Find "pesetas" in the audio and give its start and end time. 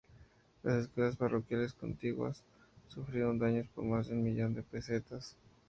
4.63-5.37